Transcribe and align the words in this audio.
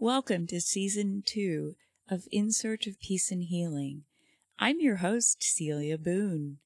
Welcome 0.00 0.46
to 0.46 0.60
season 0.60 1.24
two 1.26 1.74
of 2.08 2.28
In 2.30 2.52
Search 2.52 2.86
of 2.86 3.00
Peace 3.00 3.32
and 3.32 3.42
Healing. 3.42 4.04
I'm 4.56 4.78
your 4.78 4.98
host, 4.98 5.42
Celia 5.42 5.98
Boone. 5.98 6.58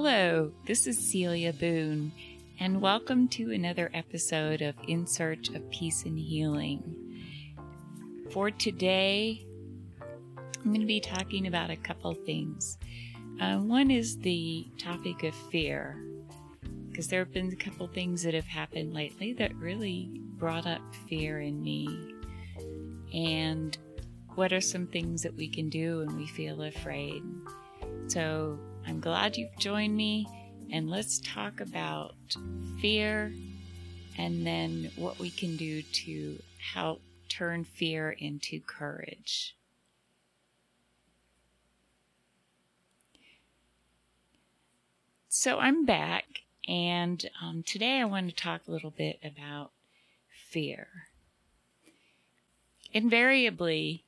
Hello, 0.00 0.52
this 0.64 0.86
is 0.86 0.96
Celia 0.96 1.52
Boone, 1.52 2.12
and 2.60 2.80
welcome 2.80 3.26
to 3.30 3.50
another 3.50 3.90
episode 3.92 4.62
of 4.62 4.76
In 4.86 5.08
Search 5.08 5.48
of 5.48 5.68
Peace 5.72 6.04
and 6.04 6.16
Healing. 6.16 7.24
For 8.30 8.52
today, 8.52 9.44
I'm 10.00 10.66
going 10.66 10.82
to 10.82 10.86
be 10.86 11.00
talking 11.00 11.48
about 11.48 11.70
a 11.70 11.76
couple 11.76 12.14
things. 12.14 12.78
Uh, 13.40 13.56
one 13.56 13.90
is 13.90 14.16
the 14.18 14.68
topic 14.78 15.24
of 15.24 15.34
fear, 15.50 16.00
because 16.88 17.08
there 17.08 17.18
have 17.18 17.32
been 17.32 17.52
a 17.52 17.56
couple 17.56 17.88
things 17.88 18.22
that 18.22 18.34
have 18.34 18.46
happened 18.46 18.94
lately 18.94 19.32
that 19.32 19.52
really 19.56 20.12
brought 20.36 20.68
up 20.68 20.94
fear 21.08 21.40
in 21.40 21.60
me. 21.60 21.88
And 23.12 23.76
what 24.36 24.52
are 24.52 24.60
some 24.60 24.86
things 24.86 25.22
that 25.22 25.34
we 25.34 25.48
can 25.48 25.68
do 25.68 25.98
when 26.06 26.16
we 26.16 26.28
feel 26.28 26.62
afraid? 26.62 27.24
So, 28.06 28.60
I'm 28.88 29.00
glad 29.00 29.36
you've 29.36 29.58
joined 29.58 29.94
me, 29.94 30.26
and 30.72 30.88
let's 30.88 31.18
talk 31.18 31.60
about 31.60 32.14
fear 32.80 33.30
and 34.16 34.46
then 34.46 34.90
what 34.96 35.18
we 35.18 35.28
can 35.28 35.58
do 35.58 35.82
to 35.82 36.42
help 36.72 37.02
turn 37.28 37.64
fear 37.64 38.10
into 38.12 38.60
courage. 38.60 39.54
So 45.28 45.58
I'm 45.58 45.84
back, 45.84 46.24
and 46.66 47.28
um, 47.42 47.62
today 47.62 48.00
I 48.00 48.06
want 48.06 48.30
to 48.30 48.34
talk 48.34 48.62
a 48.66 48.70
little 48.72 48.90
bit 48.90 49.20
about 49.22 49.70
fear. 50.50 50.88
Invariably, 52.94 54.06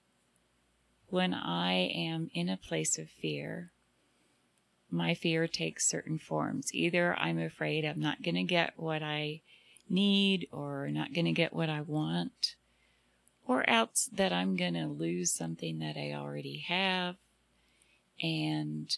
when 1.09 1.35
I 1.35 1.75
am 1.75 2.31
in 2.33 2.49
a 2.49 2.57
place 2.57 2.99
of 2.99 3.11
fear, 3.11 3.73
my 4.93 5.15
fear 5.15 5.47
takes 5.47 5.87
certain 5.87 6.19
forms. 6.19 6.73
Either 6.75 7.17
I'm 7.17 7.39
afraid 7.39 7.85
I'm 7.85 8.01
not 8.01 8.23
going 8.23 8.35
to 8.35 8.43
get 8.43 8.75
what 8.77 9.03
I 9.03 9.41
need 9.89 10.49
or 10.53 10.89
not 10.89 11.13
going 11.13 11.25
to 11.27 11.33
get 11.33 11.53
what 11.53 11.69
I 11.69 11.81
want, 11.81 12.55
or 13.47 13.69
else 13.69 14.09
that 14.13 14.33
I'm 14.33 14.57
going 14.57 14.75
to 14.75 14.87
lose 14.87 15.33
something 15.33 15.81
that 15.81 15.97
I 15.97 16.13
already 16.13 16.59
have 16.69 17.17
and 18.23 18.97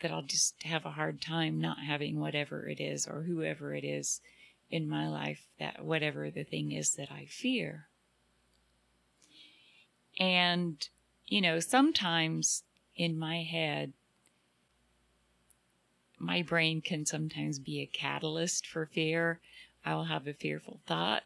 that 0.00 0.10
I'll 0.10 0.22
just 0.22 0.62
have 0.62 0.84
a 0.84 0.92
hard 0.92 1.20
time 1.20 1.60
not 1.60 1.78
having 1.80 2.20
whatever 2.20 2.68
it 2.68 2.80
is 2.80 3.06
or 3.06 3.22
whoever 3.22 3.74
it 3.74 3.84
is 3.84 4.20
in 4.70 4.88
my 4.88 5.08
life 5.08 5.46
that 5.58 5.84
whatever 5.84 6.30
the 6.30 6.44
thing 6.44 6.72
is 6.72 6.94
that 6.94 7.10
I 7.10 7.26
fear. 7.26 7.88
And, 10.18 10.88
you 11.26 11.40
know, 11.40 11.60
sometimes 11.60 12.62
in 12.96 13.18
my 13.18 13.42
head, 13.42 13.92
my 16.18 16.42
brain 16.42 16.80
can 16.80 17.06
sometimes 17.06 17.58
be 17.58 17.80
a 17.80 17.86
catalyst 17.86 18.66
for 18.66 18.86
fear. 18.86 19.40
I 19.84 19.94
will 19.94 20.04
have 20.04 20.26
a 20.26 20.34
fearful 20.34 20.80
thought, 20.86 21.24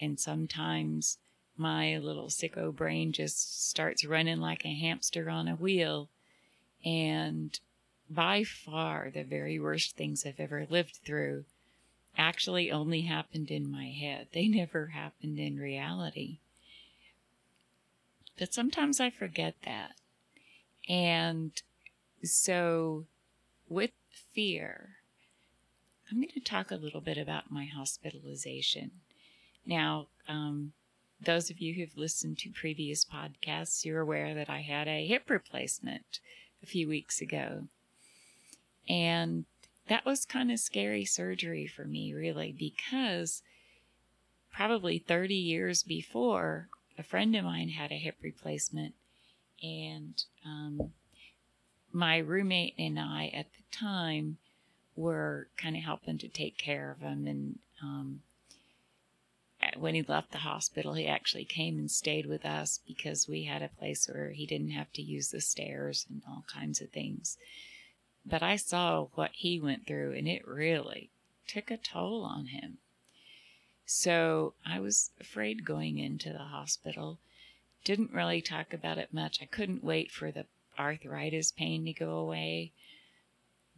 and 0.00 0.18
sometimes 0.18 1.18
my 1.56 1.98
little 1.98 2.26
sicko 2.26 2.74
brain 2.74 3.12
just 3.12 3.68
starts 3.68 4.04
running 4.04 4.40
like 4.40 4.64
a 4.64 4.74
hamster 4.74 5.30
on 5.30 5.48
a 5.48 5.54
wheel. 5.54 6.08
And 6.84 7.58
by 8.10 8.44
far, 8.44 9.10
the 9.10 9.24
very 9.24 9.58
worst 9.58 9.96
things 9.96 10.26
I've 10.26 10.40
ever 10.40 10.66
lived 10.68 10.96
through 11.04 11.44
actually 12.16 12.70
only 12.70 13.02
happened 13.02 13.50
in 13.50 13.70
my 13.70 13.86
head. 13.86 14.28
They 14.32 14.48
never 14.48 14.88
happened 14.88 15.38
in 15.38 15.58
reality. 15.58 16.38
But 18.38 18.52
sometimes 18.52 19.00
I 19.00 19.10
forget 19.10 19.54
that. 19.64 19.92
And 20.88 21.52
so, 22.22 23.06
with 23.68 23.92
fear, 24.32 24.96
I'm 26.10 26.18
going 26.18 26.28
to 26.28 26.40
talk 26.40 26.70
a 26.70 26.76
little 26.76 27.00
bit 27.00 27.18
about 27.18 27.50
my 27.50 27.64
hospitalization. 27.64 28.90
Now, 29.66 30.08
um, 30.28 30.72
those 31.20 31.50
of 31.50 31.60
you 31.60 31.74
who've 31.74 31.96
listened 31.96 32.38
to 32.38 32.50
previous 32.50 33.04
podcasts, 33.04 33.84
you're 33.84 34.00
aware 34.00 34.34
that 34.34 34.50
I 34.50 34.60
had 34.60 34.88
a 34.88 35.06
hip 35.06 35.30
replacement 35.30 36.20
a 36.62 36.66
few 36.66 36.88
weeks 36.88 37.20
ago. 37.20 37.64
And 38.88 39.46
that 39.88 40.04
was 40.04 40.24
kind 40.24 40.50
of 40.50 40.58
scary 40.58 41.04
surgery 41.04 41.66
for 41.66 41.84
me, 41.84 42.12
really, 42.12 42.54
because 42.56 43.42
probably 44.52 44.98
30 44.98 45.34
years 45.34 45.82
before, 45.82 46.68
a 46.98 47.02
friend 47.02 47.34
of 47.34 47.44
mine 47.44 47.70
had 47.70 47.90
a 47.90 47.96
hip 47.98 48.16
replacement. 48.22 48.94
And 49.62 50.22
um, 50.44 50.92
my 51.94 52.18
roommate 52.18 52.74
and 52.78 52.98
I 52.98 53.30
at 53.32 53.46
the 53.52 53.76
time 53.76 54.38
were 54.96 55.48
kind 55.56 55.76
of 55.76 55.82
helping 55.82 56.18
to 56.18 56.28
take 56.28 56.58
care 56.58 56.90
of 56.90 57.00
him. 57.00 57.26
And 57.26 57.58
um, 57.82 58.20
when 59.76 59.94
he 59.94 60.02
left 60.02 60.32
the 60.32 60.38
hospital, 60.38 60.94
he 60.94 61.06
actually 61.06 61.44
came 61.44 61.78
and 61.78 61.90
stayed 61.90 62.26
with 62.26 62.44
us 62.44 62.80
because 62.86 63.28
we 63.28 63.44
had 63.44 63.62
a 63.62 63.68
place 63.68 64.08
where 64.08 64.30
he 64.30 64.44
didn't 64.44 64.70
have 64.70 64.92
to 64.94 65.02
use 65.02 65.30
the 65.30 65.40
stairs 65.40 66.06
and 66.10 66.22
all 66.28 66.44
kinds 66.52 66.80
of 66.80 66.90
things. 66.90 67.38
But 68.26 68.42
I 68.42 68.56
saw 68.56 69.06
what 69.14 69.30
he 69.34 69.60
went 69.60 69.86
through, 69.86 70.14
and 70.14 70.26
it 70.26 70.46
really 70.46 71.10
took 71.46 71.70
a 71.70 71.76
toll 71.76 72.24
on 72.24 72.46
him. 72.46 72.78
So 73.86 74.54
I 74.64 74.80
was 74.80 75.10
afraid 75.20 75.64
going 75.64 75.98
into 75.98 76.32
the 76.32 76.38
hospital. 76.38 77.18
Didn't 77.84 78.14
really 78.14 78.40
talk 78.40 78.72
about 78.72 78.96
it 78.96 79.12
much. 79.12 79.42
I 79.42 79.46
couldn't 79.46 79.84
wait 79.84 80.10
for 80.10 80.30
the 80.30 80.46
arthritis 80.78 81.52
pain 81.52 81.84
to 81.84 81.92
go 81.92 82.16
away. 82.16 82.72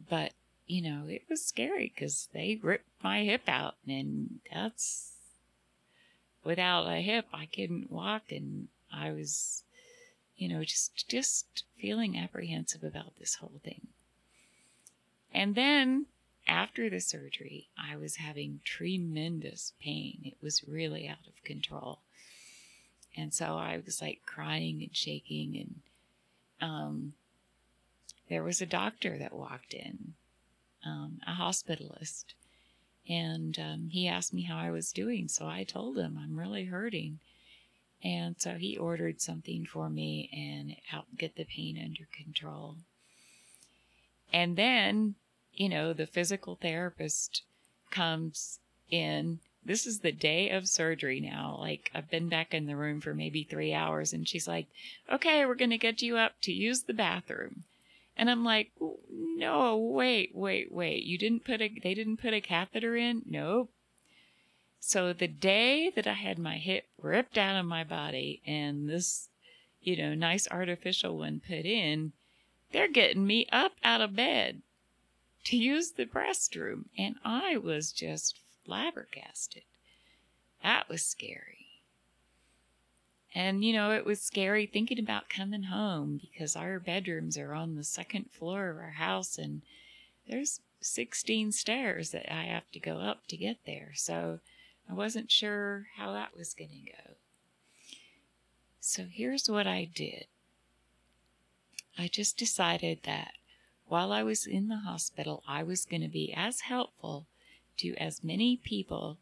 But, 0.09 0.33
you 0.65 0.81
know, 0.81 1.07
it 1.07 1.23
was 1.29 1.43
scary 1.43 1.91
because 1.93 2.27
they 2.33 2.59
ripped 2.61 3.03
my 3.03 3.23
hip 3.23 3.43
out, 3.47 3.75
and 3.87 4.39
that's 4.51 5.13
without 6.43 6.87
a 6.87 7.01
hip, 7.01 7.25
I 7.33 7.45
couldn't 7.45 7.91
walk, 7.91 8.31
and 8.31 8.67
I 8.93 9.11
was, 9.11 9.63
you 10.37 10.47
know, 10.47 10.63
just 10.63 11.07
just 11.09 11.63
feeling 11.79 12.17
apprehensive 12.17 12.83
about 12.83 13.17
this 13.19 13.35
whole 13.35 13.59
thing. 13.63 13.87
And 15.33 15.55
then 15.55 16.05
after 16.47 16.89
the 16.89 17.01
surgery, 17.01 17.67
I 17.77 17.97
was 17.97 18.15
having 18.15 18.61
tremendous 18.63 19.73
pain. 19.81 20.21
It 20.23 20.37
was 20.41 20.67
really 20.67 21.07
out 21.07 21.27
of 21.27 21.43
control. 21.43 21.99
And 23.15 23.33
so 23.33 23.57
I 23.57 23.81
was 23.83 24.01
like 24.01 24.21
crying 24.25 24.81
and 24.81 24.95
shaking 24.95 25.57
and 25.57 25.81
um, 26.61 27.13
there 28.29 28.43
was 28.43 28.61
a 28.61 28.65
doctor 28.65 29.17
that 29.17 29.33
walked 29.33 29.73
in, 29.73 30.13
um, 30.85 31.19
a 31.25 31.31
hospitalist, 31.31 32.25
and 33.07 33.57
um, 33.59 33.89
he 33.91 34.07
asked 34.07 34.33
me 34.33 34.43
how 34.43 34.57
I 34.57 34.71
was 34.71 34.91
doing. 34.91 35.27
So 35.27 35.47
I 35.47 35.63
told 35.63 35.97
him 35.97 36.19
I'm 36.21 36.37
really 36.37 36.65
hurting. 36.65 37.19
And 38.03 38.35
so 38.37 38.55
he 38.55 38.77
ordered 38.77 39.21
something 39.21 39.65
for 39.65 39.89
me 39.89 40.29
and 40.31 40.75
helped 40.87 41.17
get 41.17 41.35
the 41.35 41.45
pain 41.45 41.81
under 41.83 42.07
control. 42.11 42.75
And 44.31 44.55
then, 44.55 45.15
you 45.53 45.69
know, 45.69 45.93
the 45.93 46.05
physical 46.05 46.55
therapist 46.55 47.43
comes 47.89 48.59
in 48.91 49.39
this 49.67 49.85
is 49.85 49.99
the 49.99 50.13
day 50.13 50.49
of 50.49 50.67
surgery 50.67 51.19
now. 51.19 51.57
Like, 51.59 51.91
I've 51.93 52.09
been 52.09 52.29
back 52.29 52.53
in 52.53 52.67
the 52.67 52.75
room 52.77 53.01
for 53.01 53.13
maybe 53.13 53.43
three 53.43 53.73
hours, 53.73 54.13
and 54.13 54.27
she's 54.27 54.47
like, 54.47 54.67
okay, 55.11 55.45
we're 55.45 55.55
going 55.55 55.71
to 55.71 55.77
get 55.77 56.01
you 56.01 56.17
up 56.17 56.33
to 56.41 56.53
use 56.53 56.83
the 56.83 56.93
bathroom. 56.93 57.65
And 58.15 58.29
I'm 58.29 58.43
like, 58.45 58.71
no, 59.11 59.77
wait, 59.77 60.31
wait, 60.33 60.71
wait. 60.71 61.03
You 61.03 61.17
didn't 61.17 61.43
put 61.45 61.61
a, 61.61 61.69
they 61.83 61.93
didn't 61.93 62.17
put 62.17 62.33
a 62.33 62.41
catheter 62.41 62.95
in? 62.95 63.23
Nope. 63.29 63.69
So 64.79 65.11
the 65.11 65.27
day 65.27 65.91
that 65.95 66.07
I 66.07 66.13
had 66.13 66.39
my 66.39 66.57
hip 66.57 66.85
ripped 67.01 67.37
out 67.37 67.59
of 67.59 67.65
my 67.65 67.83
body 67.83 68.41
and 68.47 68.89
this, 68.89 69.27
you 69.81 69.97
know, 69.97 70.15
nice 70.15 70.47
artificial 70.49 71.17
one 71.17 71.41
put 71.45 71.65
in, 71.65 72.13
they're 72.71 72.87
getting 72.87 73.27
me 73.27 73.47
up 73.51 73.73
out 73.83 74.01
of 74.01 74.15
bed 74.15 74.61
to 75.45 75.57
use 75.57 75.91
the 75.91 76.05
restroom. 76.05 76.85
And 76.97 77.15
I 77.23 77.57
was 77.57 77.91
just 77.91 78.39
flabbergasted. 78.67 79.63
That 80.61 80.89
was 80.89 81.03
scary. 81.03 81.67
And, 83.33 83.63
you 83.63 83.73
know, 83.73 83.91
it 83.91 84.05
was 84.05 84.21
scary 84.21 84.65
thinking 84.65 84.99
about 84.99 85.29
coming 85.29 85.63
home 85.63 86.19
because 86.21 86.55
our 86.55 86.79
bedrooms 86.79 87.37
are 87.37 87.53
on 87.53 87.75
the 87.75 87.83
second 87.83 88.31
floor 88.31 88.69
of 88.69 88.77
our 88.77 88.91
house 88.91 89.37
and 89.37 89.61
there's 90.27 90.59
16 90.81 91.51
stairs 91.51 92.11
that 92.11 92.31
I 92.31 92.43
have 92.43 92.69
to 92.71 92.79
go 92.79 92.97
up 92.97 93.27
to 93.27 93.37
get 93.37 93.57
there. 93.65 93.91
So 93.95 94.39
I 94.89 94.93
wasn't 94.93 95.31
sure 95.31 95.87
how 95.95 96.11
that 96.13 96.35
was 96.37 96.53
going 96.53 96.71
to 96.71 96.91
go. 96.91 97.13
So 98.79 99.05
here's 99.09 99.49
what 99.49 99.67
I 99.67 99.89
did 99.93 100.25
I 101.97 102.07
just 102.07 102.37
decided 102.37 102.99
that 103.03 103.33
while 103.87 104.11
I 104.11 104.21
was 104.21 104.45
in 104.45 104.67
the 104.67 104.77
hospital, 104.77 105.43
I 105.47 105.63
was 105.63 105.85
going 105.85 106.01
to 106.01 106.07
be 106.07 106.33
as 106.35 106.61
helpful 106.61 107.25
to 107.77 107.95
as 107.95 108.23
many 108.23 108.57
people 108.57 109.17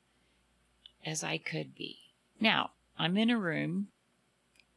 as 1.06 1.24
I 1.24 1.38
could 1.38 1.76
be. 1.76 1.98
Now, 2.40 2.72
I'm 2.98 3.18
in 3.18 3.30
a 3.30 3.38
room. 3.38 3.88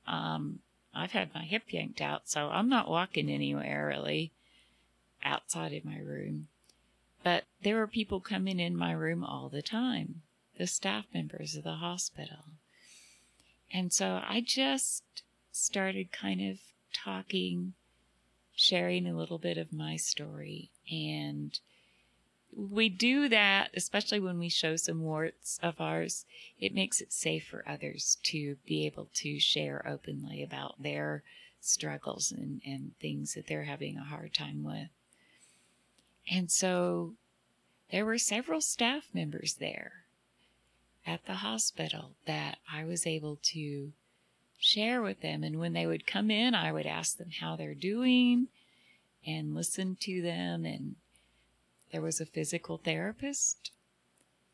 Um, 0.06 0.60
I've 0.94 1.12
had 1.12 1.34
my 1.34 1.44
hip 1.44 1.64
yanked 1.68 2.00
out, 2.00 2.28
so 2.28 2.48
I'm 2.48 2.68
not 2.68 2.90
walking 2.90 3.30
anywhere 3.30 3.86
really 3.88 4.32
outside 5.22 5.72
of 5.72 5.84
my 5.84 5.98
room. 5.98 6.48
But 7.22 7.44
there 7.62 7.76
were 7.76 7.86
people 7.86 8.20
coming 8.20 8.60
in 8.60 8.76
my 8.76 8.92
room 8.92 9.24
all 9.24 9.48
the 9.48 9.62
time, 9.62 10.22
the 10.56 10.66
staff 10.66 11.04
members 11.12 11.56
of 11.56 11.64
the 11.64 11.74
hospital. 11.74 12.44
And 13.72 13.92
so 13.92 14.22
I 14.26 14.40
just 14.40 15.02
started 15.52 16.12
kind 16.12 16.40
of 16.40 16.58
talking, 16.92 17.74
sharing 18.54 19.06
a 19.06 19.16
little 19.16 19.38
bit 19.38 19.58
of 19.58 19.72
my 19.72 19.96
story. 19.96 20.70
And 20.90 21.58
we 22.58 22.88
do 22.88 23.28
that, 23.28 23.70
especially 23.74 24.18
when 24.18 24.38
we 24.38 24.48
show 24.48 24.74
some 24.74 25.02
warts 25.02 25.60
of 25.62 25.80
ours. 25.80 26.26
It 26.58 26.74
makes 26.74 27.00
it 27.00 27.12
safe 27.12 27.46
for 27.46 27.62
others 27.68 28.18
to 28.24 28.56
be 28.66 28.84
able 28.84 29.08
to 29.14 29.38
share 29.38 29.86
openly 29.88 30.42
about 30.42 30.82
their 30.82 31.22
struggles 31.60 32.32
and, 32.32 32.60
and 32.66 32.92
things 33.00 33.34
that 33.34 33.46
they're 33.46 33.64
having 33.64 33.96
a 33.96 34.02
hard 34.02 34.34
time 34.34 34.64
with. 34.64 34.88
And 36.30 36.50
so 36.50 37.14
there 37.92 38.04
were 38.04 38.18
several 38.18 38.60
staff 38.60 39.04
members 39.14 39.54
there 39.54 39.92
at 41.06 41.26
the 41.26 41.34
hospital 41.34 42.10
that 42.26 42.58
I 42.70 42.84
was 42.84 43.06
able 43.06 43.38
to 43.44 43.92
share 44.58 45.00
with 45.00 45.20
them. 45.20 45.44
And 45.44 45.60
when 45.60 45.74
they 45.74 45.86
would 45.86 46.08
come 46.08 46.28
in, 46.30 46.56
I 46.56 46.72
would 46.72 46.86
ask 46.86 47.16
them 47.16 47.30
how 47.40 47.54
they're 47.54 47.74
doing 47.74 48.48
and 49.24 49.54
listen 49.54 49.96
to 50.00 50.22
them. 50.22 50.64
And 50.64 50.96
there 51.92 52.02
was 52.02 52.20
a 52.20 52.26
physical 52.26 52.78
therapist. 52.78 53.70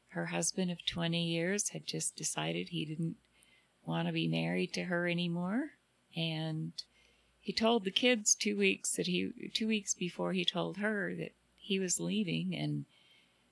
Her 0.08 0.26
husband 0.26 0.70
of 0.70 0.86
20 0.86 1.22
years 1.22 1.70
had 1.70 1.86
just 1.86 2.16
decided 2.16 2.69
he 2.69 2.84
didn't 2.84 3.16
want 3.84 4.06
to 4.06 4.12
be 4.12 4.28
married 4.28 4.72
to 4.75 4.84
her 4.84 5.08
anymore. 5.08 5.70
And 6.16 6.72
he 7.40 7.52
told 7.52 7.84
the 7.84 7.90
kids 7.90 8.34
two 8.34 8.56
weeks 8.56 8.96
that 8.96 9.06
he, 9.06 9.50
two 9.52 9.66
weeks 9.66 9.94
before 9.94 10.32
he 10.32 10.44
told 10.44 10.78
her 10.78 11.14
that 11.16 11.32
he 11.56 11.78
was 11.78 12.00
leaving. 12.00 12.54
And 12.54 12.84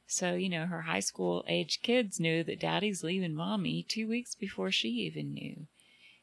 so, 0.06 0.35
you 0.35 0.49
know, 0.49 0.67
her 0.67 0.82
high 0.82 1.00
school 1.00 1.44
age 1.49 1.81
kids 1.82 2.20
knew 2.20 2.44
that 2.44 2.61
daddy's 2.61 3.02
leaving 3.02 3.35
mommy 3.35 3.82
two 3.82 4.08
weeks 4.08 4.35
before 4.35 4.70
she 4.70 4.88
even 4.88 5.35
knew. 5.35 5.67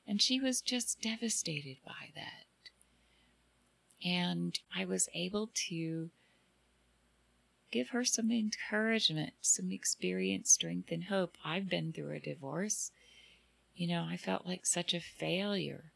And 0.08 0.22
she 0.22 0.40
was 0.40 0.62
just 0.62 1.02
devastated 1.02 1.78
by 1.86 2.12
that. 2.16 2.46
And 4.04 4.58
I 4.76 4.86
was 4.86 5.10
able 5.14 5.50
to 5.68 6.10
give 7.72 7.90
her 7.90 8.04
some 8.04 8.32
encouragement, 8.32 9.34
some 9.42 9.72
experience, 9.72 10.52
strength, 10.52 10.92
and 10.92 11.06
hope. 11.06 11.38
I've 11.44 11.70
been 11.70 11.94
through 11.94 12.12
a 12.12 12.20
divorce. 12.20 12.92
You 13.76 13.88
know, 13.88 14.08
I 14.10 14.18
felt 14.18 14.46
like 14.46 14.66
such 14.66 14.94
a 14.94 15.00
failure. 15.00 15.92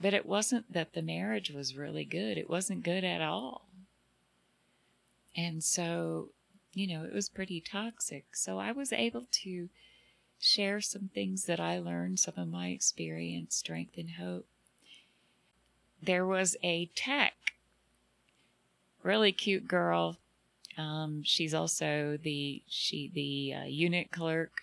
But 0.00 0.14
it 0.14 0.26
wasn't 0.26 0.72
that 0.72 0.94
the 0.94 1.02
marriage 1.02 1.50
was 1.50 1.76
really 1.76 2.04
good, 2.04 2.36
it 2.36 2.50
wasn't 2.50 2.82
good 2.82 3.04
at 3.04 3.20
all. 3.20 3.68
And 5.36 5.62
so, 5.62 6.30
you 6.72 6.86
know, 6.86 7.04
it 7.04 7.12
was 7.12 7.28
pretty 7.28 7.60
toxic. 7.60 8.36
So 8.36 8.58
I 8.58 8.72
was 8.72 8.92
able 8.92 9.26
to 9.42 9.68
share 10.40 10.80
some 10.80 11.10
things 11.14 11.44
that 11.46 11.60
I 11.60 11.78
learned, 11.78 12.20
some 12.20 12.34
of 12.36 12.48
my 12.48 12.68
experience, 12.68 13.56
strength, 13.56 13.96
and 13.96 14.10
hope. 14.10 14.46
There 16.02 16.26
was 16.26 16.56
a 16.62 16.86
tech, 16.94 17.34
really 19.02 19.32
cute 19.32 19.66
girl. 19.66 20.18
Um, 20.76 21.22
she's 21.24 21.54
also 21.54 22.18
the 22.22 22.62
she 22.68 23.10
the 23.12 23.54
uh, 23.54 23.64
unit 23.64 24.10
clerk 24.10 24.62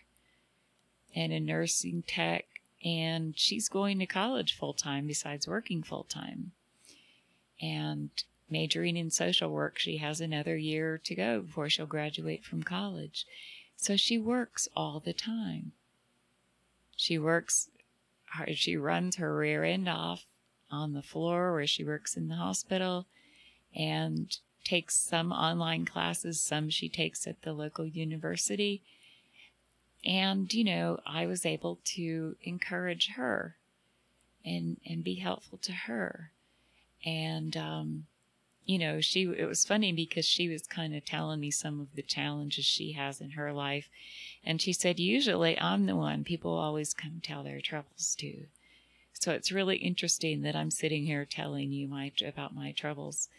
and 1.15 1.31
a 1.31 1.39
nursing 1.39 2.03
tech, 2.07 2.45
and 2.83 3.37
she's 3.37 3.69
going 3.69 3.99
to 3.99 4.05
college 4.05 4.55
full 4.55 4.73
time 4.73 5.07
besides 5.07 5.47
working 5.47 5.83
full 5.83 6.03
time. 6.03 6.51
And 7.61 8.09
majoring 8.51 8.97
in 8.97 9.09
social 9.09 9.49
work. 9.49 9.79
She 9.79 9.97
has 9.97 10.19
another 10.19 10.57
year 10.57 10.99
to 11.05 11.15
go 11.15 11.41
before 11.41 11.69
she'll 11.69 11.85
graduate 11.85 12.43
from 12.43 12.61
college. 12.61 13.25
So 13.77 13.95
she 13.95 14.19
works 14.19 14.67
all 14.75 14.99
the 14.99 15.13
time. 15.13 15.71
She 16.95 17.17
works, 17.17 17.69
she 18.53 18.77
runs 18.77 19.15
her 19.15 19.35
rear 19.35 19.63
end 19.63 19.89
off 19.89 20.25
on 20.69 20.93
the 20.93 21.01
floor 21.01 21.53
where 21.53 21.65
she 21.65 21.83
works 21.83 22.15
in 22.15 22.27
the 22.27 22.35
hospital 22.35 23.07
and 23.75 24.37
takes 24.63 24.95
some 24.95 25.31
online 25.31 25.85
classes, 25.85 26.39
some 26.39 26.69
she 26.69 26.89
takes 26.89 27.27
at 27.27 27.41
the 27.41 27.53
local 27.53 27.85
university. 27.85 28.81
And, 30.03 30.51
you 30.53 30.63
know, 30.63 30.99
I 31.05 31.25
was 31.25 31.45
able 31.45 31.79
to 31.95 32.35
encourage 32.43 33.11
her 33.15 33.55
and, 34.43 34.77
and 34.85 35.03
be 35.03 35.15
helpful 35.15 35.59
to 35.59 35.71
her. 35.71 36.31
And, 37.05 37.55
um, 37.55 38.05
you 38.65 38.77
know, 38.77 39.01
she, 39.01 39.23
it 39.23 39.47
was 39.47 39.65
funny 39.65 39.91
because 39.91 40.25
she 40.25 40.47
was 40.47 40.61
kind 40.63 40.95
of 40.95 41.05
telling 41.05 41.39
me 41.39 41.51
some 41.51 41.79
of 41.79 41.95
the 41.95 42.01
challenges 42.01 42.65
she 42.65 42.93
has 42.93 43.19
in 43.19 43.31
her 43.31 43.51
life. 43.51 43.89
And 44.43 44.61
she 44.61 44.73
said, 44.73 44.99
usually 44.99 45.59
I'm 45.59 45.85
the 45.85 45.95
one 45.95 46.23
people 46.23 46.53
always 46.53 46.93
come 46.93 47.21
tell 47.21 47.43
their 47.43 47.61
troubles 47.61 48.15
to. 48.19 48.45
So 49.13 49.31
it's 49.33 49.51
really 49.51 49.77
interesting 49.77 50.41
that 50.41 50.55
I'm 50.55 50.71
sitting 50.71 51.05
here 51.05 51.25
telling 51.25 51.71
you 51.71 51.87
my, 51.87 52.11
about 52.25 52.55
my 52.55 52.71
troubles. 52.71 53.29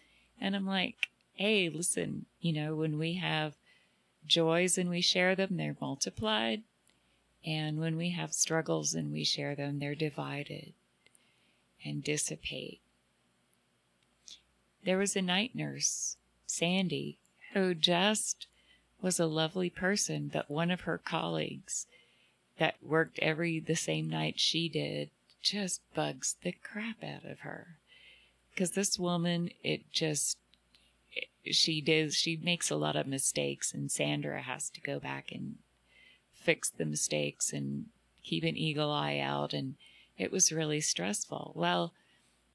And 0.40 0.54
I'm 0.54 0.66
like, 0.66 1.08
hey, 1.42 1.68
listen, 1.68 2.24
you 2.40 2.52
know, 2.52 2.76
when 2.76 3.00
we 3.00 3.14
have 3.14 3.56
joys 4.24 4.78
and 4.78 4.88
we 4.88 5.00
share 5.00 5.34
them, 5.34 5.56
they're 5.56 5.76
multiplied. 5.80 6.62
And 7.44 7.80
when 7.80 7.96
we 7.96 8.10
have 8.10 8.32
struggles 8.32 8.94
and 8.94 9.12
we 9.12 9.24
share 9.24 9.56
them, 9.56 9.80
they're 9.80 9.96
divided 9.96 10.72
and 11.84 12.04
dissipate. 12.04 12.78
There 14.84 14.98
was 14.98 15.16
a 15.16 15.22
night 15.22 15.50
nurse, 15.52 16.16
Sandy, 16.46 17.18
who 17.54 17.74
just 17.74 18.46
was 19.00 19.18
a 19.18 19.26
lovely 19.26 19.68
person, 19.68 20.30
but 20.32 20.48
one 20.48 20.70
of 20.70 20.82
her 20.82 20.96
colleagues 20.96 21.88
that 22.60 22.76
worked 22.80 23.18
every 23.18 23.58
the 23.58 23.74
same 23.74 24.08
night 24.08 24.38
she 24.38 24.68
did 24.68 25.10
just 25.42 25.80
bugs 25.92 26.36
the 26.44 26.52
crap 26.52 27.02
out 27.02 27.28
of 27.28 27.40
her. 27.40 27.78
Because 28.54 28.70
this 28.70 28.96
woman, 28.96 29.50
it 29.64 29.90
just, 29.90 30.38
she 31.50 31.80
does, 31.80 32.14
she 32.14 32.36
makes 32.36 32.70
a 32.70 32.76
lot 32.76 32.96
of 32.96 33.06
mistakes, 33.06 33.72
and 33.72 33.90
Sandra 33.90 34.42
has 34.42 34.70
to 34.70 34.80
go 34.80 34.98
back 34.98 35.32
and 35.32 35.56
fix 36.32 36.70
the 36.70 36.84
mistakes 36.84 37.52
and 37.52 37.86
keep 38.22 38.44
an 38.44 38.56
eagle 38.56 38.90
eye 38.90 39.18
out. 39.18 39.52
And 39.52 39.74
it 40.16 40.30
was 40.30 40.52
really 40.52 40.80
stressful. 40.80 41.52
Well, 41.54 41.92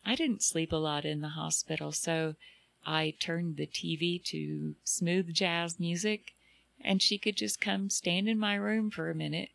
I 0.06 0.16
didn't 0.16 0.44
sleep 0.44 0.72
a 0.72 0.78
lot 0.78 1.06
in 1.06 1.22
the 1.22 1.30
hospital, 1.30 1.92
so 1.92 2.36
I 2.86 3.14
turned 3.20 3.58
the 3.58 3.68
TV 3.68 4.24
to 4.26 4.76
smooth 4.84 5.34
jazz 5.34 5.80
music, 5.80 6.34
and 6.80 7.02
she 7.02 7.18
could 7.18 7.36
just 7.36 7.60
come 7.60 7.90
stand 7.90 8.30
in 8.30 8.40
my 8.40 8.56
room 8.56 8.90
for 8.90 9.10
a 9.10 9.16
minute, 9.16 9.50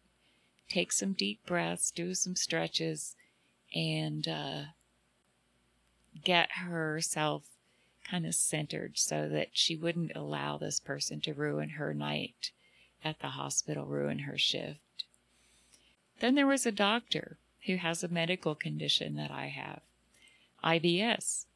take 0.69 0.93
some 0.93 1.15
deep 1.15 1.45
breaths, 1.47 1.91
do 1.91 2.15
some 2.15 2.37
stretches, 2.37 3.17
and 3.75 4.29
uh, 4.29 4.63
get 6.23 6.53
herself 6.53 7.45
kind 8.05 8.27
of 8.27 8.35
centered 8.35 8.99
so 8.99 9.29
that 9.29 9.49
she 9.53 9.77
wouldn't 9.77 10.13
allow 10.15 10.59
this 10.59 10.81
person 10.81 11.21
to 11.23 11.33
ruin 11.33 11.71
her 11.71 11.95
night 11.95 12.51
at 13.05 13.21
the 13.21 13.29
hospital, 13.29 13.87
ruin 13.87 14.21
her 14.21 14.39
shift. 14.39 15.05
Then 16.21 16.35
there 16.35 16.47
was 16.47 16.67
a 16.67 16.73
doctor 16.73 17.39
who 17.67 17.77
has 17.77 18.03
a 18.03 18.09
medical 18.09 18.55
condition 18.55 19.17
that 19.17 19.31
I 19.31 19.47
have. 19.47 19.81
IBS. 20.65 21.47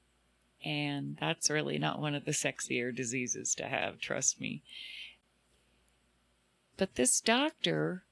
And 0.65 1.17
that's 1.21 1.51
really 1.51 1.79
not 1.79 2.01
one 2.01 2.15
of 2.15 2.25
the 2.25 2.33
sexier 2.33 2.95
diseases 2.95 3.55
to 3.57 3.69
have, 3.69 4.01
trust 4.01 4.41
me. 4.41 4.63
But 6.77 6.97
this 6.97 7.21
doctor 7.21 8.03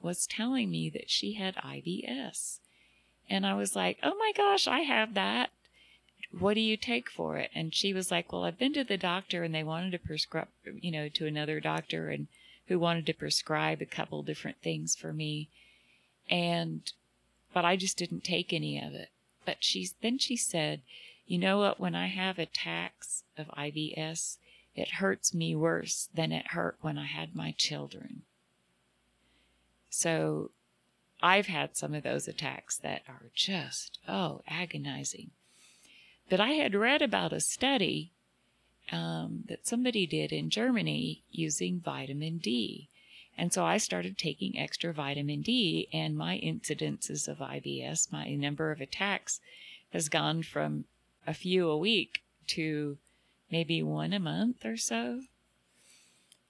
was 0.00 0.26
telling 0.26 0.70
me 0.70 0.90
that 0.90 1.10
she 1.10 1.32
had 1.34 1.56
IBS. 1.56 2.58
And 3.28 3.46
I 3.46 3.54
was 3.54 3.74
like, 3.74 3.98
oh 4.02 4.14
my 4.18 4.32
gosh, 4.36 4.68
I 4.68 4.80
have 4.80 5.14
that. 5.14 5.50
What 6.38 6.54
do 6.54 6.60
you 6.60 6.76
take 6.76 7.10
for 7.10 7.36
it? 7.38 7.50
And 7.54 7.74
she 7.74 7.92
was 7.92 8.10
like, 8.10 8.32
well, 8.32 8.44
I've 8.44 8.58
been 8.58 8.74
to 8.74 8.84
the 8.84 8.96
doctor 8.96 9.42
and 9.42 9.54
they 9.54 9.62
wanted 9.62 9.92
to 9.92 9.98
prescribe, 9.98 10.48
you 10.80 10.90
know, 10.90 11.08
to 11.08 11.26
another 11.26 11.60
doctor 11.60 12.10
and 12.10 12.26
who 12.66 12.78
wanted 12.78 13.06
to 13.06 13.14
prescribe 13.14 13.80
a 13.80 13.86
couple 13.86 14.22
different 14.22 14.58
things 14.62 14.94
for 14.96 15.12
me. 15.12 15.48
And, 16.28 16.92
but 17.54 17.64
I 17.64 17.76
just 17.76 17.96
didn't 17.96 18.24
take 18.24 18.52
any 18.52 18.78
of 18.78 18.92
it. 18.92 19.10
But 19.44 19.58
she 19.60 19.88
then 20.02 20.18
she 20.18 20.36
said, 20.36 20.82
"You 21.26 21.38
know 21.38 21.58
what? 21.58 21.78
When 21.78 21.94
I 21.94 22.08
have 22.08 22.36
attacks 22.36 23.22
of 23.38 23.46
IBS, 23.56 24.38
it 24.76 24.92
hurts 24.92 25.32
me 25.32 25.56
worse 25.56 26.08
than 26.14 26.32
it 26.32 26.48
hurt 26.48 26.76
when 26.82 26.98
I 26.98 27.06
had 27.06 27.34
my 27.34 27.52
children. 27.52 28.22
So 29.88 30.50
I've 31.22 31.46
had 31.46 31.76
some 31.76 31.94
of 31.94 32.02
those 32.02 32.28
attacks 32.28 32.76
that 32.78 33.02
are 33.08 33.30
just, 33.34 33.98
oh, 34.06 34.42
agonizing. 34.46 35.30
But 36.28 36.40
I 36.40 36.52
had 36.52 36.74
read 36.74 37.02
about 37.02 37.32
a 37.32 37.40
study 37.40 38.10
um, 38.90 39.44
that 39.48 39.66
somebody 39.66 40.06
did 40.06 40.32
in 40.32 40.50
Germany 40.50 41.22
using 41.30 41.80
vitamin 41.80 42.38
D. 42.38 42.88
And 43.38 43.52
so 43.52 43.64
I 43.64 43.76
started 43.76 44.16
taking 44.16 44.58
extra 44.58 44.92
vitamin 44.92 45.42
D, 45.42 45.88
and 45.92 46.16
my 46.16 46.38
incidences 46.38 47.28
of 47.28 47.38
IBS, 47.38 48.10
my 48.10 48.34
number 48.34 48.70
of 48.70 48.80
attacks, 48.80 49.40
has 49.92 50.08
gone 50.08 50.42
from 50.42 50.84
a 51.26 51.34
few 51.34 51.68
a 51.68 51.76
week 51.76 52.22
to 52.48 52.98
maybe 53.50 53.82
one 53.82 54.12
a 54.12 54.18
month 54.18 54.64
or 54.64 54.76
so. 54.76 55.22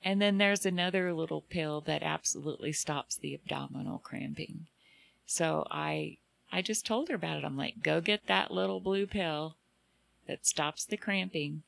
And 0.03 0.23
then 0.23 0.39
there's 0.39 0.65
another 0.65 1.13
little 1.13 1.41
pill 1.41 1.81
that 1.83 2.03
absolutely 2.03 2.73
stops 2.73 3.17
the 3.17 3.35
abdominal 3.35 3.99
cramping. 3.99 4.67
So 5.27 5.67
I 5.71 6.19
I 6.53 6.63
just 6.63 6.87
told 6.87 7.09
her 7.09 7.17
about 7.17 7.39
it. 7.39 7.45
I'm 7.45 7.57
like, 7.57 7.83
go 7.83 8.01
get 8.01 8.27
that 8.29 8.53
little 8.53 8.79
blue 8.79 9.07
pill 9.07 9.57
that 10.27 10.47
stops 10.47 10.85
the 10.85 10.97
cramping 10.97 11.63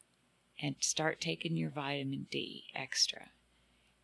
and 0.60 0.76
start 0.80 1.20
taking 1.20 1.56
your 1.56 1.70
vitamin 1.70 2.26
D 2.30 2.64
extra. 2.74 3.30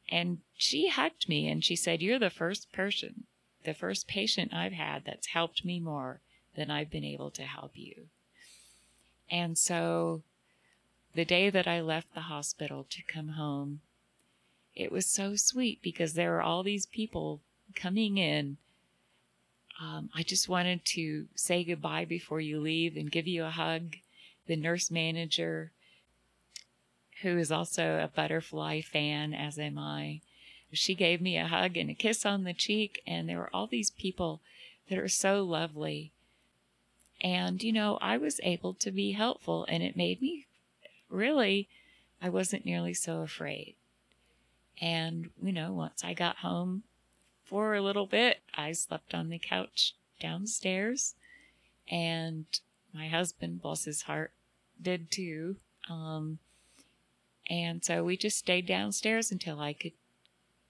And 0.08 0.38
she 0.56 0.88
hugged 0.88 1.28
me 1.28 1.48
and 1.48 1.64
she 1.64 1.76
said, 1.76 2.02
You're 2.02 2.18
the 2.18 2.30
first 2.30 2.72
person, 2.72 3.24
the 3.64 3.74
first 3.74 4.06
patient 4.06 4.52
I've 4.52 4.72
had 4.72 5.04
that's 5.04 5.28
helped 5.28 5.64
me 5.64 5.80
more 5.80 6.20
than 6.54 6.70
I've 6.70 6.90
been 6.90 7.04
able 7.04 7.30
to 7.32 7.42
help 7.42 7.72
you. 7.74 8.06
And 9.30 9.56
so 9.56 10.22
the 11.14 11.24
day 11.24 11.50
that 11.50 11.66
I 11.66 11.80
left 11.80 12.14
the 12.14 12.22
hospital 12.22 12.86
to 12.90 13.02
come 13.02 13.30
home, 13.30 13.80
it 14.74 14.92
was 14.92 15.06
so 15.06 15.36
sweet 15.36 15.80
because 15.82 16.14
there 16.14 16.32
were 16.32 16.42
all 16.42 16.62
these 16.62 16.86
people 16.86 17.40
coming 17.74 18.18
in. 18.18 18.58
Um, 19.80 20.10
I 20.14 20.22
just 20.22 20.48
wanted 20.48 20.84
to 20.86 21.26
say 21.34 21.64
goodbye 21.64 22.04
before 22.04 22.40
you 22.40 22.60
leave 22.60 22.96
and 22.96 23.10
give 23.10 23.26
you 23.26 23.44
a 23.44 23.50
hug. 23.50 23.96
The 24.46 24.56
nurse 24.56 24.90
manager, 24.90 25.72
who 27.22 27.38
is 27.38 27.50
also 27.50 27.98
a 27.98 28.08
butterfly 28.08 28.80
fan, 28.82 29.32
as 29.32 29.58
am 29.58 29.78
I, 29.78 30.20
she 30.72 30.94
gave 30.94 31.20
me 31.20 31.38
a 31.38 31.46
hug 31.46 31.76
and 31.76 31.88
a 31.88 31.94
kiss 31.94 32.26
on 32.26 32.44
the 32.44 32.52
cheek. 32.52 33.00
And 33.06 33.28
there 33.28 33.38
were 33.38 33.54
all 33.54 33.66
these 33.66 33.90
people 33.90 34.40
that 34.88 34.98
are 34.98 35.08
so 35.08 35.42
lovely. 35.42 36.12
And, 37.22 37.62
you 37.62 37.72
know, 37.72 37.96
I 38.02 38.18
was 38.18 38.40
able 38.42 38.74
to 38.74 38.90
be 38.90 39.12
helpful, 39.12 39.64
and 39.68 39.82
it 39.82 39.96
made 39.96 40.20
me 40.20 40.46
really, 41.08 41.68
I 42.20 42.28
wasn't 42.28 42.66
nearly 42.66 42.92
so 42.92 43.20
afraid. 43.20 43.76
And, 44.80 45.30
you 45.40 45.52
know, 45.52 45.72
once 45.72 46.04
I 46.04 46.12
got 46.12 46.38
home 46.38 46.82
for 47.44 47.74
a 47.74 47.80
little 47.80 48.06
bit, 48.06 48.40
I 48.54 48.72
slept 48.72 49.14
on 49.14 49.30
the 49.30 49.38
couch 49.38 49.94
downstairs. 50.20 51.14
And 51.88 52.46
my 52.94 53.08
husband, 53.08 53.60
bless 53.60 53.84
his 53.84 54.02
heart, 54.02 54.32
did 54.80 55.10
too. 55.10 55.56
Um, 55.90 56.38
and 57.50 57.84
so 57.84 58.04
we 58.04 58.16
just 58.16 58.38
stayed 58.38 58.66
downstairs 58.66 59.30
until 59.30 59.60
I 59.60 59.72
could, 59.72 59.92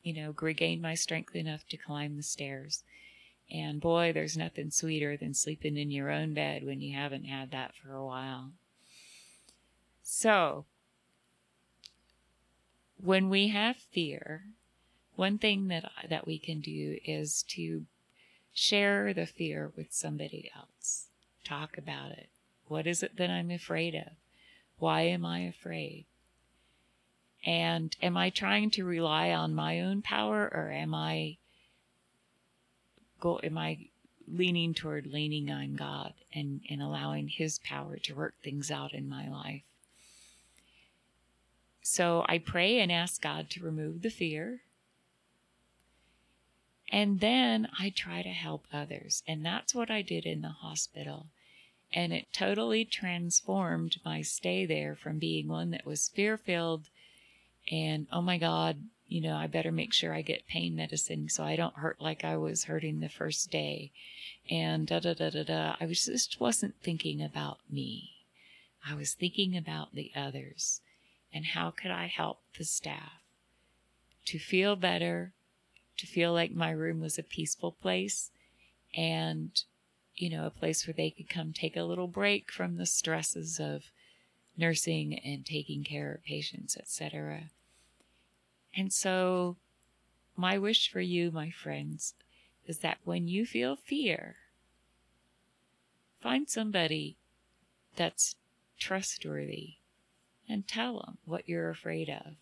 you 0.03 0.15
know, 0.15 0.35
regain 0.41 0.81
my 0.81 0.95
strength 0.95 1.37
enough 1.37 1.67
to 1.69 1.77
climb 1.77 2.17
the 2.17 2.23
stairs. 2.23 2.83
And 3.51 3.81
boy, 3.81 4.13
there's 4.13 4.37
nothing 4.37 4.71
sweeter 4.71 5.17
than 5.17 5.35
sleeping 5.35 5.77
in 5.77 5.91
your 5.91 6.11
own 6.11 6.35
bed 6.35 6.65
when 6.65 6.81
you 6.81 6.97
haven't 6.97 7.25
had 7.25 7.51
that 7.51 7.75
for 7.75 7.93
a 7.93 8.05
while. 8.05 8.53
So, 10.03 10.65
when 12.97 13.29
we 13.29 13.49
have 13.49 13.77
fear, 13.77 14.45
one 15.15 15.39
thing 15.39 15.69
that 15.69 15.91
that 16.09 16.27
we 16.27 16.39
can 16.39 16.61
do 16.61 16.99
is 17.05 17.43
to 17.49 17.85
share 18.53 19.13
the 19.13 19.27
fear 19.27 19.73
with 19.77 19.93
somebody 19.93 20.51
else. 20.57 21.09
Talk 21.45 21.77
about 21.79 22.13
it. 22.13 22.29
What 22.67 22.87
is 22.87 23.03
it 23.03 23.17
that 23.17 23.31
I'm 23.31 23.51
afraid 23.51 23.95
of? 23.95 24.13
Why 24.79 25.03
am 25.03 25.25
I 25.25 25.41
afraid? 25.41 26.07
And 27.45 27.95
am 28.03 28.17
I 28.17 28.31
trying 28.31 28.71
to 28.71 28.85
rely 28.85 29.31
on 29.31 29.55
my 29.55 29.81
own 29.81 30.01
power 30.03 30.51
or 30.53 30.71
am 30.71 30.95
I 30.95 31.37
go 33.21 33.39
am 33.43 33.59
I 33.59 33.89
leaning 34.27 34.73
toward 34.73 35.07
leaning 35.07 35.51
on 35.51 35.75
God 35.75 36.15
and, 36.33 36.63
and 36.71 36.81
allowing 36.81 37.29
his 37.29 37.59
power 37.59 37.99
to 37.99 38.15
work 38.15 38.35
things 38.43 38.71
out 38.71 38.95
in 38.95 39.09
my 39.09 39.29
life? 39.29 39.63
So 41.83 42.25
I 42.27 42.39
pray 42.39 42.81
and 42.81 42.91
ask 42.91 43.21
God 43.21 43.51
to 43.51 43.63
remove 43.63 44.01
the 44.01 44.11
fear. 44.11 44.63
And 46.91 47.21
then 47.21 47.69
I 47.79 47.91
try 47.91 48.23
to 48.23 48.31
help 48.31 48.67
others. 48.73 49.23
And 49.29 49.45
that's 49.45 49.75
what 49.75 49.91
I 49.91 50.01
did 50.01 50.25
in 50.25 50.41
the 50.41 50.49
hospital. 50.49 51.27
And 51.95 52.13
it 52.13 52.27
totally 52.33 52.85
transformed 52.85 53.99
my 54.05 54.23
stay 54.23 54.67
there 54.67 54.97
from 54.97 55.19
being 55.19 55.47
one 55.49 55.71
that 55.71 55.87
was 55.87 56.09
fear 56.09 56.37
filled 56.37 56.89
and, 57.71 58.07
oh 58.13 58.21
my 58.21 58.37
God, 58.37 58.79
you 59.07 59.21
know, 59.21 59.37
I 59.37 59.47
better 59.47 59.73
make 59.73 59.93
sure 59.93 60.13
I 60.13 60.23
get 60.23 60.47
pain 60.47 60.75
medicine 60.75 61.29
so 61.29 61.45
I 61.45 61.57
don't 61.57 61.77
hurt 61.77 62.01
like 62.01 62.25
I 62.25 62.37
was 62.37 62.65
hurting 62.65 63.01
the 63.01 63.09
first 63.09 63.51
day. 63.51 63.93
And 64.51 64.87
da 64.87 64.99
da 64.99 65.15
da 65.15 65.31
da 65.31 65.45
da. 65.45 65.77
I 65.81 65.87
was 65.87 66.05
just 66.05 66.41
wasn't 66.41 66.75
thinking 66.83 67.23
about 67.23 67.59
me. 67.71 68.11
I 68.87 68.95
was 68.95 69.15
thinking 69.15 69.57
about 69.57 69.95
the 69.95 70.11
others 70.15 70.81
and 71.33 71.47
how 71.47 71.71
could 71.71 71.91
I 71.91 72.07
help 72.07 72.41
the 72.59 72.65
staff 72.65 73.23
to 74.27 74.39
feel 74.39 74.77
better, 74.77 75.33
to 75.99 76.07
feel 76.07 76.33
like 76.33 76.53
my 76.53 76.71
room 76.71 77.01
was 77.01 77.19
a 77.19 77.23
peaceful 77.23 77.73
place 77.73 78.31
and, 78.97 79.51
you 80.17 80.31
know, 80.31 80.47
a 80.47 80.51
place 80.51 80.87
where 80.87 80.95
they 80.95 81.11
could 81.11 81.29
come 81.29 81.53
take 81.53 81.77
a 81.77 81.83
little 81.83 82.07
break 82.07 82.51
from 82.51 82.77
the 82.77 82.87
stresses 82.87 83.59
of 83.59 83.85
nursing 84.57 85.19
and 85.19 85.45
taking 85.45 85.83
care 85.85 86.13
of 86.13 86.25
patients, 86.25 86.77
etc. 86.77 87.51
And 88.77 88.93
so, 88.93 89.57
my 90.37 90.59
wish 90.59 90.91
for 90.91 91.01
you, 91.01 91.31
my 91.31 91.51
friends, 91.51 92.15
is 92.67 92.79
that 92.79 92.99
when 93.05 93.29
you 93.29 93.47
feel 93.47 93.77
fear, 93.77 94.37
find 96.21 96.49
somebody 96.49 97.17
that's 97.97 98.37
trustworthy 98.79 99.75
and 100.49 100.67
tell 100.67 101.01
them 101.01 101.19
what 101.25 101.49
you're 101.49 101.71
afraid 101.71 102.09
of. 102.09 102.35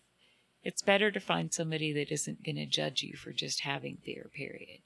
It's 0.63 0.81
better 0.81 1.11
to 1.11 1.19
find 1.19 1.53
somebody 1.53 1.91
that 1.93 2.11
isn't 2.11 2.43
going 2.43 2.55
to 2.55 2.65
judge 2.65 3.03
you 3.03 3.15
for 3.15 3.31
just 3.31 3.61
having 3.61 3.97
fear, 3.97 4.29
period. 4.33 4.79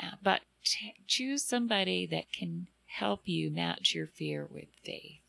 Uh, 0.00 0.12
but 0.22 0.40
t- 0.64 0.94
choose 1.06 1.42
somebody 1.42 2.06
that 2.06 2.32
can 2.32 2.68
help 2.86 3.22
you 3.24 3.50
match 3.50 3.94
your 3.94 4.06
fear 4.06 4.46
with 4.50 4.68
faith. 4.84 5.20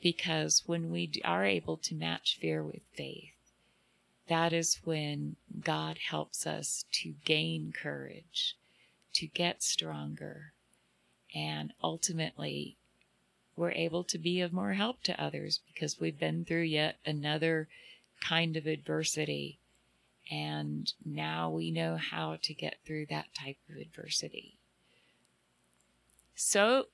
Because 0.00 0.62
when 0.66 0.90
we 0.90 1.10
are 1.24 1.44
able 1.44 1.76
to 1.76 1.94
match 1.94 2.38
fear 2.40 2.62
with 2.62 2.82
faith, 2.94 3.32
that 4.28 4.52
is 4.52 4.80
when 4.84 5.36
God 5.62 5.98
helps 6.10 6.46
us 6.46 6.84
to 6.92 7.14
gain 7.24 7.72
courage, 7.72 8.56
to 9.14 9.26
get 9.26 9.62
stronger, 9.62 10.52
and 11.34 11.72
ultimately 11.82 12.76
we're 13.56 13.72
able 13.72 14.04
to 14.04 14.18
be 14.18 14.40
of 14.40 14.52
more 14.52 14.72
help 14.72 15.02
to 15.02 15.22
others 15.22 15.60
because 15.72 16.00
we've 16.00 16.18
been 16.18 16.44
through 16.44 16.62
yet 16.62 16.96
another 17.04 17.68
kind 18.20 18.56
of 18.56 18.66
adversity. 18.66 19.58
And 20.32 20.90
now 21.04 21.50
we 21.50 21.70
know 21.70 21.98
how 21.98 22.38
to 22.40 22.54
get 22.54 22.78
through 22.86 23.06
that 23.10 23.34
type 23.38 23.58
of 23.68 23.76
adversity. 23.76 24.56
So 26.34 26.86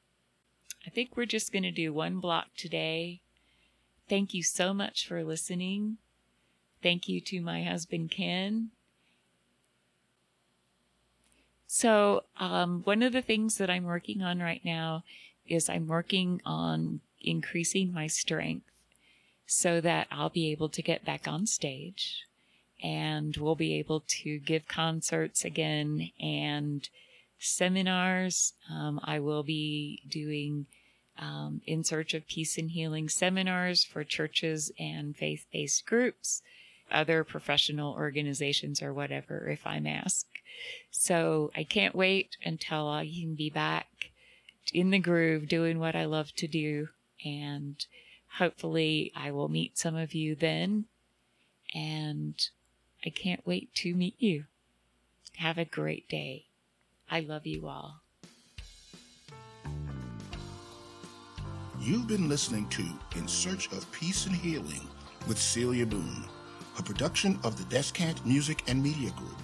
I 0.85 0.91
think 0.91 1.17
we're 1.17 1.25
just 1.25 1.53
going 1.53 1.63
to 1.63 1.71
do 1.71 1.93
one 1.93 2.19
block 2.19 2.49
today. 2.57 3.21
Thank 4.09 4.35
you 4.35 4.43
so 4.43 4.75
much 4.75 5.07
for 5.07 5.23
listening. 5.23 5.99
Thank 6.83 7.09
you 7.09 7.21
to 7.21 7.41
my 7.41 7.63
husband, 7.63 8.11
Ken. 8.11 8.71
So, 11.69 12.25
um, 12.39 12.81
one 12.85 13.03
of 13.03 13.13
the 13.13 13.23
things 13.23 13.59
that 13.59 13.71
I'm 13.71 13.85
working 13.85 14.21
on 14.21 14.41
right 14.41 14.65
now 14.65 15.05
is 15.47 15.69
I'm 15.69 15.87
working 15.87 16.41
on 16.45 17.03
increasing 17.21 17.93
my 17.93 18.09
strength 18.09 18.67
so 19.47 19.81
that 19.81 20.09
I'll 20.11 20.31
be 20.31 20.51
able 20.51 20.71
to 20.71 20.83
get 20.83 21.05
back 21.05 21.29
on 21.29 21.47
stage 21.47 22.28
and 22.83 23.37
we'll 23.37 23.55
be 23.55 23.75
able 23.75 24.05
to 24.07 24.39
give 24.39 24.69
concerts 24.69 25.45
again 25.45 26.11
and 26.21 26.89
seminars. 27.39 28.55
Um, 28.71 29.01
I 29.03 29.19
will 29.21 29.43
be 29.43 30.03
doing 30.09 30.67
um, 31.19 31.61
in 31.67 31.83
search 31.85 32.15
of 32.15 32.29
peace 32.29 32.59
and 32.59 32.71
healing 32.71 33.09
seminars 33.09 33.85
for 33.85 34.05
churches 34.05 34.71
and 34.79 35.17
faith 35.17 35.47
based 35.53 35.87
groups, 35.87 36.43
other 36.91 37.25
professional 37.25 37.95
organizations, 37.95 38.83
or 38.83 38.93
whatever, 38.93 39.49
if 39.49 39.67
I'm 39.67 39.87
asked. 39.87 40.27
So 40.91 41.51
I 41.57 41.65
can't 41.65 41.95
wait 41.95 42.37
until 42.45 42.89
I 42.89 43.07
can 43.07 43.35
be 43.35 43.51
back 43.51 44.11
in 44.73 44.91
the 44.91 44.99
groove 44.99 45.49
doing 45.49 45.79
what 45.79 45.97
I 45.97 46.05
love 46.05 46.33
to 46.37 46.47
do 46.47 46.89
and 47.25 47.85
hopefully, 48.37 49.13
I 49.15 49.31
will 49.31 49.49
meet 49.49 49.79
some 49.79 49.97
of 49.97 50.15
you 50.15 50.35
then. 50.35 50.85
And 51.75 52.35
I 53.05 53.11
can't 53.11 53.47
wait 53.47 53.73
to 53.77 53.95
meet 53.95 54.17
you. 54.19 54.45
Have 55.37 55.59
a 55.59 55.65
great 55.65 56.09
day. 56.09 56.47
I 57.11 57.21
love 57.21 57.47
you 57.47 57.69
all. 57.69 58.03
You've 61.81 62.09
been 62.09 62.29
listening 62.29 62.69
to 62.71 62.85
In 63.17 63.29
Search 63.29 63.71
of 63.73 63.91
Peace 63.93 64.27
and 64.27 64.35
Healing 64.35 64.87
with 65.29 65.39
Celia 65.39 65.87
Boone, 65.87 66.25
a 66.79 66.83
production 66.83 67.39
of 67.45 67.57
the 67.57 67.65
Descant 67.75 68.27
Music 68.27 68.65
and 68.67 68.83
Media 68.83 69.11
Group, 69.13 69.39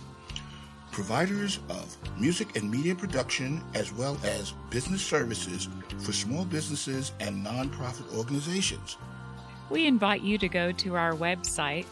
providers 0.90 1.60
of 1.70 1.96
music 2.18 2.56
and 2.56 2.68
media 2.68 2.94
production 2.94 3.62
as 3.74 3.92
well 3.92 4.18
as 4.24 4.52
business 4.68 5.00
services 5.00 5.68
for 5.98 6.12
small 6.12 6.44
businesses 6.44 7.12
and 7.20 7.46
nonprofit 7.46 8.16
organizations. 8.16 8.96
We 9.70 9.86
invite 9.86 10.22
you 10.22 10.36
to 10.38 10.48
go 10.48 10.72
to 10.72 10.96
our 10.96 11.12
website, 11.12 11.86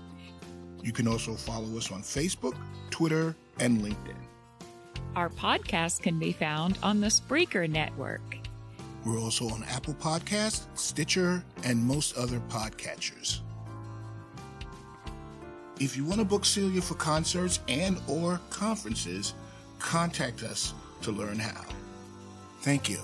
You 0.83 0.93
can 0.93 1.09
also 1.09 1.35
follow 1.35 1.77
us 1.77 1.91
on 1.91 2.03
Facebook, 2.03 2.57
Twitter, 2.91 3.35
and 3.59 3.81
LinkedIn. 3.81 4.15
Our 5.17 5.31
podcast 5.31 6.03
can 6.03 6.19
be 6.19 6.33
found 6.33 6.79
on 6.83 7.01
the 7.01 7.07
Spreaker 7.07 7.69
Network. 7.69 8.21
We're 9.05 9.19
also 9.19 9.49
on 9.49 9.65
Apple 9.65 9.95
Podcasts, 9.95 10.67
Stitcher, 10.75 11.43
and 11.65 11.83
most 11.83 12.17
other 12.17 12.41
podcatchers. 12.49 13.41
If 15.79 15.97
you 15.97 16.05
want 16.05 16.21
to 16.21 16.25
book 16.25 16.45
Celia 16.45 16.83
for 16.83 16.95
concerts 16.95 17.61
and 17.69 17.99
or 18.09 18.41
conferences, 18.51 19.35
contact 19.79 20.43
us 20.43 20.75
to 21.03 21.13
learn 21.13 21.39
how. 21.39 21.65
Thank 22.61 22.89
you. 22.89 22.99